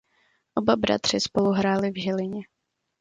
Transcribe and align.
Oba 0.57 0.75
bratři 0.75 1.19
spolu 1.19 1.51
hráli 1.51 1.91
v 1.91 2.01
Žilině. 2.01 2.41